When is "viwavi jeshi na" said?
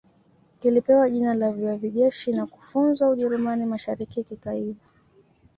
1.51-2.45